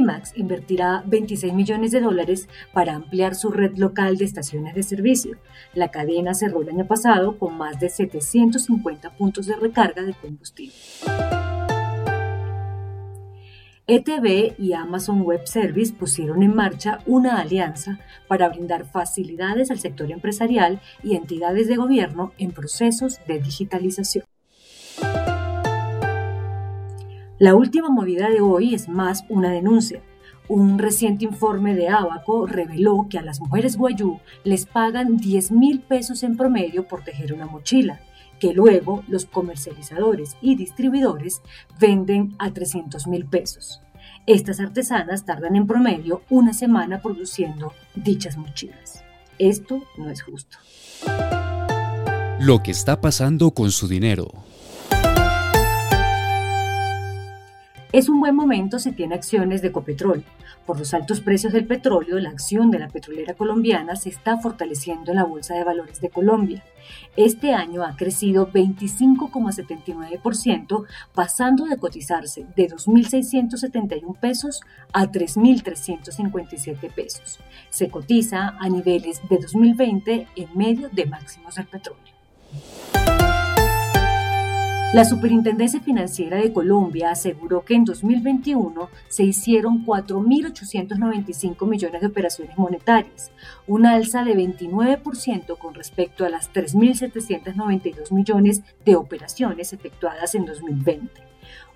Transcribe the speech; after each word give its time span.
Primax 0.00 0.32
invertirá 0.34 1.02
26 1.04 1.52
millones 1.52 1.90
de 1.90 2.00
dólares 2.00 2.48
para 2.72 2.94
ampliar 2.94 3.34
su 3.34 3.50
red 3.50 3.76
local 3.76 4.16
de 4.16 4.24
estaciones 4.24 4.74
de 4.74 4.82
servicio. 4.82 5.36
La 5.74 5.90
cadena 5.90 6.32
cerró 6.32 6.62
el 6.62 6.70
año 6.70 6.86
pasado 6.86 7.38
con 7.38 7.58
más 7.58 7.78
de 7.80 7.90
750 7.90 9.10
puntos 9.10 9.44
de 9.44 9.56
recarga 9.56 10.02
de 10.02 10.14
combustible. 10.14 10.72
ETB 13.86 14.54
y 14.58 14.72
Amazon 14.72 15.20
Web 15.20 15.46
Service 15.46 15.92
pusieron 15.92 16.42
en 16.42 16.54
marcha 16.54 17.00
una 17.04 17.38
alianza 17.38 17.98
para 18.26 18.48
brindar 18.48 18.86
facilidades 18.86 19.70
al 19.70 19.80
sector 19.80 20.10
empresarial 20.10 20.80
y 21.02 21.14
entidades 21.14 21.68
de 21.68 21.76
gobierno 21.76 22.32
en 22.38 22.52
procesos 22.52 23.18
de 23.26 23.38
digitalización. 23.38 24.24
La 27.40 27.54
última 27.54 27.88
movida 27.88 28.28
de 28.28 28.42
hoy 28.42 28.74
es 28.74 28.86
más 28.86 29.24
una 29.30 29.50
denuncia. 29.50 30.02
Un 30.46 30.78
reciente 30.78 31.24
informe 31.24 31.74
de 31.74 31.88
Abaco 31.88 32.46
reveló 32.46 33.06
que 33.08 33.18
a 33.18 33.22
las 33.22 33.40
mujeres 33.40 33.78
guayú 33.78 34.20
les 34.44 34.66
pagan 34.66 35.16
10 35.16 35.52
mil 35.52 35.80
pesos 35.80 36.22
en 36.22 36.36
promedio 36.36 36.86
por 36.86 37.02
tejer 37.02 37.32
una 37.32 37.46
mochila, 37.46 37.98
que 38.38 38.52
luego 38.52 39.04
los 39.08 39.24
comercializadores 39.24 40.36
y 40.42 40.54
distribuidores 40.54 41.40
venden 41.80 42.34
a 42.38 42.52
300 42.52 43.06
mil 43.06 43.24
pesos. 43.24 43.80
Estas 44.26 44.60
artesanas 44.60 45.24
tardan 45.24 45.56
en 45.56 45.66
promedio 45.66 46.20
una 46.28 46.52
semana 46.52 47.00
produciendo 47.00 47.72
dichas 47.94 48.36
mochilas. 48.36 49.02
Esto 49.38 49.82
no 49.96 50.10
es 50.10 50.22
justo. 50.22 50.58
Lo 52.38 52.62
que 52.62 52.72
está 52.72 53.00
pasando 53.00 53.52
con 53.52 53.70
su 53.70 53.88
dinero. 53.88 54.30
Es 57.92 58.08
un 58.08 58.20
buen 58.20 58.36
momento 58.36 58.78
si 58.78 58.92
tiene 58.92 59.16
acciones 59.16 59.62
de 59.62 59.68
Ecopetrol. 59.68 60.22
Por 60.64 60.78
los 60.78 60.94
altos 60.94 61.20
precios 61.20 61.52
del 61.52 61.66
petróleo, 61.66 62.20
la 62.20 62.30
acción 62.30 62.70
de 62.70 62.78
la 62.78 62.86
petrolera 62.86 63.34
colombiana 63.34 63.96
se 63.96 64.10
está 64.10 64.38
fortaleciendo 64.38 65.10
en 65.10 65.16
la 65.16 65.24
Bolsa 65.24 65.54
de 65.54 65.64
Valores 65.64 66.00
de 66.00 66.08
Colombia. 66.08 66.62
Este 67.16 67.52
año 67.52 67.82
ha 67.82 67.96
crecido 67.96 68.52
25,79%, 68.52 70.84
pasando 71.14 71.64
de 71.64 71.78
cotizarse 71.78 72.46
de 72.54 72.68
2.671 72.68 74.16
pesos 74.20 74.60
a 74.92 75.06
3.357 75.06 76.94
pesos. 76.94 77.40
Se 77.70 77.88
cotiza 77.88 78.54
a 78.60 78.68
niveles 78.68 79.20
de 79.28 79.38
2020 79.38 80.28
en 80.36 80.48
medio 80.56 80.90
de 80.90 81.06
máximos 81.06 81.56
del 81.56 81.66
petróleo. 81.66 82.14
La 84.92 85.04
Superintendencia 85.04 85.78
Financiera 85.78 86.38
de 86.38 86.52
Colombia 86.52 87.12
aseguró 87.12 87.64
que 87.64 87.74
en 87.74 87.84
2021 87.84 88.88
se 89.06 89.22
hicieron 89.22 89.86
4.895 89.86 91.64
millones 91.64 92.00
de 92.00 92.08
operaciones 92.08 92.58
monetarias, 92.58 93.30
una 93.68 93.92
alza 93.92 94.24
de 94.24 94.34
29% 94.34 95.58
con 95.58 95.74
respecto 95.74 96.24
a 96.24 96.28
las 96.28 96.52
3.792 96.52 98.10
millones 98.10 98.62
de 98.84 98.96
operaciones 98.96 99.72
efectuadas 99.72 100.34
en 100.34 100.46
2020. 100.46 101.22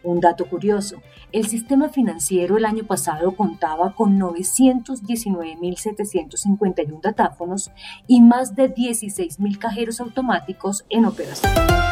Un 0.02 0.18
dato 0.18 0.46
curioso, 0.46 1.00
el 1.30 1.46
sistema 1.46 1.90
financiero 1.90 2.56
el 2.56 2.64
año 2.64 2.82
pasado 2.82 3.36
contaba 3.36 3.94
con 3.94 4.18
919.751 4.18 7.00
datáfonos 7.00 7.70
y 8.08 8.22
más 8.22 8.56
de 8.56 8.74
16.000 8.74 9.58
cajeros 9.58 10.00
automáticos 10.00 10.84
en 10.90 11.04
operación. 11.04 11.83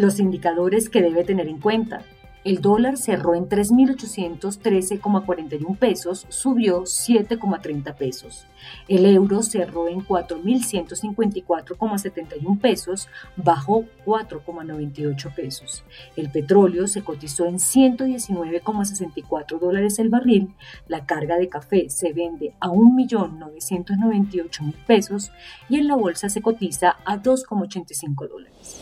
Los 0.00 0.18
indicadores 0.18 0.88
que 0.88 1.02
debe 1.02 1.24
tener 1.24 1.46
en 1.46 1.60
cuenta. 1.60 2.02
El 2.42 2.62
dólar 2.62 2.96
cerró 2.96 3.34
en 3.34 3.50
3.813,41 3.50 5.76
pesos, 5.76 6.24
subió 6.30 6.84
7,30 6.84 7.94
pesos. 7.96 8.46
El 8.88 9.04
euro 9.04 9.42
cerró 9.42 9.88
en 9.88 10.00
4.154,71 10.00 12.58
pesos, 12.58 13.10
bajó 13.36 13.84
4,98 14.06 15.34
pesos. 15.34 15.84
El 16.16 16.30
petróleo 16.30 16.86
se 16.86 17.04
cotizó 17.04 17.44
en 17.44 17.56
119,64 17.56 19.58
dólares 19.58 19.98
el 19.98 20.08
barril. 20.08 20.54
La 20.88 21.04
carga 21.04 21.36
de 21.36 21.50
café 21.50 21.90
se 21.90 22.14
vende 22.14 22.54
a 22.58 22.68
1.998.000 22.68 24.74
pesos 24.86 25.30
y 25.68 25.76
en 25.76 25.88
la 25.88 25.96
bolsa 25.96 26.30
se 26.30 26.40
cotiza 26.40 26.96
a 27.04 27.18
2,85 27.18 28.28
dólares 28.30 28.80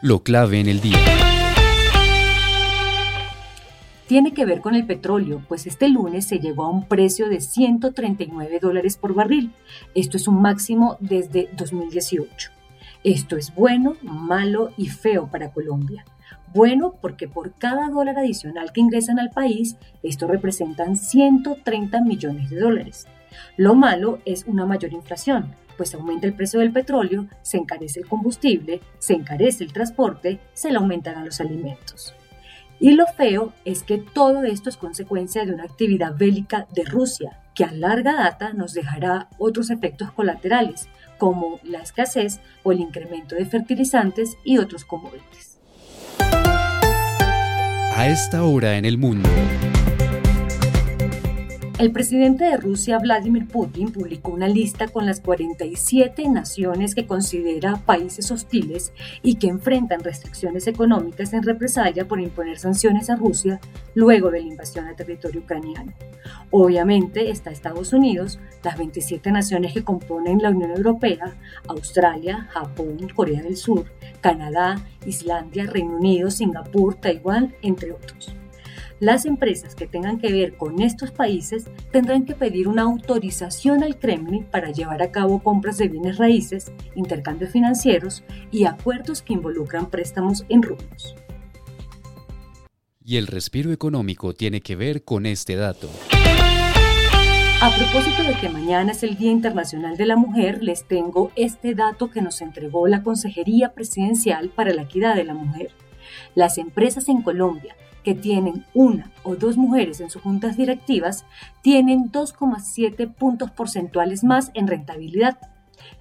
lo 0.00 0.22
clave 0.22 0.60
en 0.60 0.68
el 0.68 0.80
día. 0.80 0.98
Tiene 4.06 4.32
que 4.32 4.46
ver 4.46 4.62
con 4.62 4.74
el 4.74 4.86
petróleo, 4.86 5.42
pues 5.48 5.66
este 5.66 5.88
lunes 5.88 6.26
se 6.26 6.38
llegó 6.38 6.64
a 6.64 6.70
un 6.70 6.86
precio 6.86 7.28
de 7.28 7.42
139 7.42 8.58
dólares 8.60 8.96
por 8.96 9.12
barril. 9.12 9.52
Esto 9.94 10.16
es 10.16 10.26
un 10.28 10.40
máximo 10.40 10.96
desde 11.00 11.50
2018. 11.56 12.50
Esto 13.04 13.36
es 13.36 13.54
bueno, 13.54 13.96
malo 14.02 14.70
y 14.78 14.88
feo 14.88 15.28
para 15.30 15.50
Colombia. 15.50 16.06
Bueno 16.54 16.94
porque 17.02 17.28
por 17.28 17.52
cada 17.52 17.90
dólar 17.90 18.18
adicional 18.18 18.72
que 18.72 18.80
ingresan 18.80 19.18
al 19.18 19.28
país, 19.30 19.76
esto 20.02 20.26
representan 20.26 20.96
130 20.96 22.00
millones 22.00 22.48
de 22.48 22.60
dólares. 22.60 23.06
Lo 23.58 23.74
malo 23.74 24.20
es 24.24 24.44
una 24.46 24.64
mayor 24.64 24.94
inflación, 24.94 25.54
pues 25.78 25.94
aumenta 25.94 26.26
el 26.26 26.34
precio 26.34 26.60
del 26.60 26.72
petróleo, 26.72 27.26
se 27.40 27.56
encarece 27.56 28.00
el 28.00 28.06
combustible, 28.06 28.82
se 28.98 29.14
encarece 29.14 29.64
el 29.64 29.72
transporte, 29.72 30.40
se 30.52 30.70
le 30.70 30.76
aumentan 30.76 31.16
a 31.16 31.24
los 31.24 31.40
alimentos. 31.40 32.12
Y 32.80 32.92
lo 32.92 33.06
feo 33.06 33.54
es 33.64 33.82
que 33.82 33.98
todo 33.98 34.44
esto 34.44 34.68
es 34.68 34.76
consecuencia 34.76 35.46
de 35.46 35.52
una 35.52 35.64
actividad 35.64 36.14
bélica 36.16 36.66
de 36.74 36.84
Rusia, 36.84 37.40
que 37.54 37.64
a 37.64 37.72
larga 37.72 38.12
data 38.12 38.52
nos 38.52 38.74
dejará 38.74 39.28
otros 39.38 39.70
efectos 39.70 40.12
colaterales, 40.12 40.88
como 41.16 41.58
la 41.64 41.78
escasez 41.78 42.40
o 42.62 42.72
el 42.72 42.80
incremento 42.80 43.34
de 43.34 43.46
fertilizantes 43.46 44.36
y 44.44 44.58
otros 44.58 44.84
commodities. 44.84 45.58
A 47.96 48.06
esta 48.08 48.44
hora 48.44 48.76
en 48.76 48.84
el 48.84 48.98
mundo. 48.98 49.28
El 51.78 51.92
presidente 51.92 52.44
de 52.44 52.56
Rusia, 52.56 52.98
Vladimir 52.98 53.46
Putin, 53.46 53.92
publicó 53.92 54.32
una 54.32 54.48
lista 54.48 54.88
con 54.88 55.06
las 55.06 55.20
47 55.20 56.28
naciones 56.28 56.92
que 56.96 57.06
considera 57.06 57.76
países 57.76 58.32
hostiles 58.32 58.92
y 59.22 59.36
que 59.36 59.46
enfrentan 59.46 60.02
restricciones 60.02 60.66
económicas 60.66 61.32
en 61.34 61.44
represalia 61.44 62.08
por 62.08 62.18
imponer 62.18 62.58
sanciones 62.58 63.10
a 63.10 63.14
Rusia 63.14 63.60
luego 63.94 64.32
de 64.32 64.40
la 64.40 64.48
invasión 64.48 64.86
al 64.86 64.96
territorio 64.96 65.40
ucraniano. 65.40 65.92
Obviamente 66.50 67.30
está 67.30 67.52
Estados 67.52 67.92
Unidos, 67.92 68.40
las 68.64 68.76
27 68.76 69.30
naciones 69.30 69.72
que 69.72 69.84
componen 69.84 70.42
la 70.42 70.50
Unión 70.50 70.72
Europea, 70.72 71.36
Australia, 71.68 72.48
Japón, 72.50 73.08
Corea 73.14 73.40
del 73.40 73.56
Sur, 73.56 73.84
Canadá, 74.20 74.84
Islandia, 75.06 75.66
Reino 75.66 75.96
Unido, 75.96 76.32
Singapur, 76.32 76.96
Taiwán, 76.96 77.54
entre 77.62 77.92
otros. 77.92 78.34
Las 79.00 79.26
empresas 79.26 79.76
que 79.76 79.86
tengan 79.86 80.18
que 80.18 80.32
ver 80.32 80.56
con 80.56 80.82
estos 80.82 81.12
países 81.12 81.66
tendrán 81.92 82.24
que 82.24 82.34
pedir 82.34 82.66
una 82.66 82.82
autorización 82.82 83.84
al 83.84 83.96
Kremlin 83.96 84.44
para 84.44 84.72
llevar 84.72 85.02
a 85.02 85.12
cabo 85.12 85.40
compras 85.40 85.78
de 85.78 85.88
bienes 85.88 86.18
raíces, 86.18 86.72
intercambios 86.96 87.52
financieros 87.52 88.24
y 88.50 88.64
acuerdos 88.64 89.22
que 89.22 89.34
involucran 89.34 89.88
préstamos 89.88 90.44
en 90.48 90.62
rublos. 90.62 91.14
Y 93.04 93.16
el 93.16 93.28
respiro 93.28 93.72
económico 93.72 94.34
tiene 94.34 94.60
que 94.60 94.74
ver 94.74 95.04
con 95.04 95.26
este 95.26 95.54
dato. 95.54 95.88
A 97.60 97.74
propósito 97.74 98.22
de 98.24 98.34
que 98.34 98.48
mañana 98.48 98.92
es 98.92 99.02
el 99.02 99.16
Día 99.16 99.30
Internacional 99.30 99.96
de 99.96 100.06
la 100.06 100.16
Mujer, 100.16 100.62
les 100.62 100.84
tengo 100.84 101.30
este 101.36 101.74
dato 101.74 102.10
que 102.10 102.20
nos 102.20 102.40
entregó 102.40 102.86
la 102.88 103.02
Consejería 103.02 103.72
Presidencial 103.74 104.50
para 104.50 104.74
la 104.74 104.82
Equidad 104.82 105.14
de 105.14 105.24
la 105.24 105.34
Mujer. 105.34 105.70
Las 106.34 106.58
empresas 106.58 107.08
en 107.08 107.22
Colombia 107.22 107.76
que 108.02 108.14
tienen 108.14 108.64
una 108.74 109.10
o 109.22 109.36
dos 109.36 109.56
mujeres 109.56 110.00
en 110.00 110.10
sus 110.10 110.22
juntas 110.22 110.56
directivas 110.56 111.24
tienen 111.62 112.10
2,7 112.10 113.12
puntos 113.12 113.50
porcentuales 113.50 114.24
más 114.24 114.50
en 114.54 114.66
rentabilidad. 114.66 115.38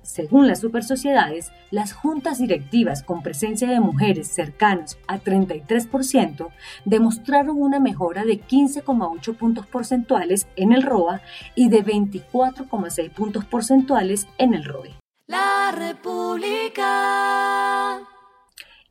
Según 0.02 0.48
las 0.48 0.62
supersociedades, 0.62 1.52
las 1.70 1.94
juntas 1.94 2.40
directivas 2.40 3.04
con 3.04 3.22
presencia 3.22 3.70
de 3.70 3.80
mujeres 3.80 4.28
cercanas 4.28 4.98
a 5.08 5.20
33% 5.20 6.48
demostraron 6.86 7.62
una 7.62 7.80
mejora 7.80 8.24
de 8.24 8.42
15,8 8.42 9.36
puntos 9.36 9.68
porcentuales 9.68 10.48
en 10.56 10.72
el 10.72 10.84
ROA 10.84 11.22
y 11.56 11.70
de 11.70 11.84
24,6 11.84 13.12
puntos 13.12 13.46
porcentuales 13.46 14.28
en 14.38 14.54
el 14.54 14.64
ROE. 14.64 14.96
La 15.28 15.72
República. 15.76 16.88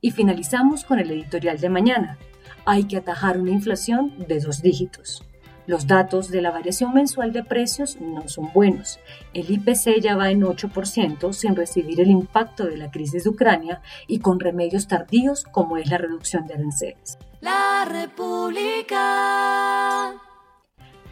Y 0.00 0.10
finalizamos 0.10 0.84
con 0.84 0.98
el 0.98 1.10
editorial 1.10 1.58
de 1.58 1.68
mañana. 1.68 2.18
Hay 2.64 2.84
que 2.84 2.96
atajar 2.98 3.38
una 3.38 3.50
inflación 3.50 4.14
de 4.28 4.40
dos 4.40 4.62
dígitos. 4.62 5.24
Los 5.66 5.86
datos 5.88 6.30
de 6.30 6.42
la 6.42 6.52
variación 6.52 6.94
mensual 6.94 7.32
de 7.32 7.42
precios 7.42 8.00
no 8.00 8.28
son 8.28 8.52
buenos. 8.52 9.00
El 9.34 9.50
IPC 9.50 10.00
ya 10.00 10.14
va 10.16 10.30
en 10.30 10.42
8% 10.42 11.32
sin 11.32 11.56
recibir 11.56 12.00
el 12.00 12.10
impacto 12.10 12.66
de 12.66 12.76
la 12.76 12.92
crisis 12.92 13.24
de 13.24 13.30
Ucrania 13.30 13.80
y 14.06 14.20
con 14.20 14.38
remedios 14.38 14.86
tardíos 14.86 15.42
como 15.44 15.76
es 15.76 15.90
la 15.90 15.98
reducción 15.98 16.46
de 16.46 16.54
aranceles. 16.54 17.18
La 17.40 17.84
República. 17.84 18.94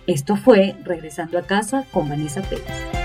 Esto 0.06 0.36
fue 0.36 0.76
Regresando 0.84 1.38
a 1.38 1.42
casa 1.42 1.84
con 1.92 2.08
Vanessa 2.08 2.42
Pérez. 2.42 3.03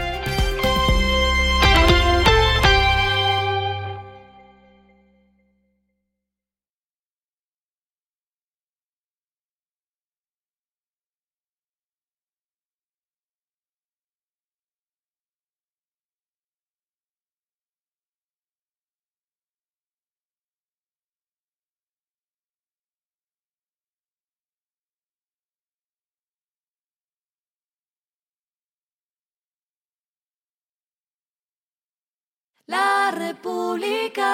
La 32.69 33.09
República. 33.09 34.29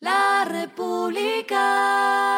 La 0.00 0.44
República. 0.44 2.29